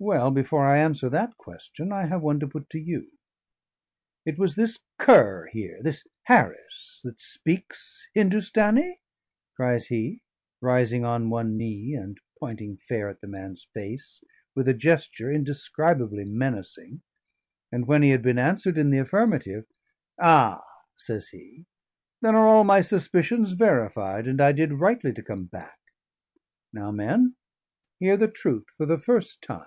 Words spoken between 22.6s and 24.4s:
my suspicions verified, and